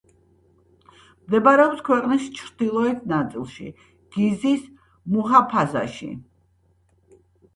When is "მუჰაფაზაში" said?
5.17-6.09